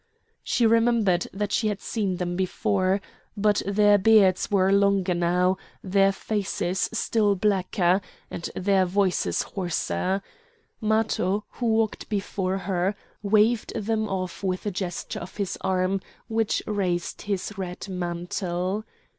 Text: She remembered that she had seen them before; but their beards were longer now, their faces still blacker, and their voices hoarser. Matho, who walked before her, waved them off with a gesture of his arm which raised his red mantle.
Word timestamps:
She 0.41 0.65
remembered 0.65 1.27
that 1.31 1.51
she 1.51 1.67
had 1.67 1.79
seen 1.79 2.17
them 2.17 2.35
before; 2.35 3.01
but 3.37 3.61
their 3.67 3.99
beards 3.99 4.49
were 4.49 4.71
longer 4.71 5.13
now, 5.13 5.57
their 5.83 6.11
faces 6.11 6.89
still 6.91 7.35
blacker, 7.35 8.01
and 8.31 8.49
their 8.55 8.87
voices 8.87 9.43
hoarser. 9.43 10.23
Matho, 10.81 11.43
who 11.49 11.67
walked 11.67 12.09
before 12.09 12.57
her, 12.57 12.95
waved 13.21 13.75
them 13.75 14.09
off 14.09 14.43
with 14.43 14.65
a 14.65 14.71
gesture 14.71 15.19
of 15.19 15.37
his 15.37 15.55
arm 15.61 16.01
which 16.27 16.63
raised 16.65 17.21
his 17.21 17.55
red 17.55 17.87
mantle. 17.87 18.85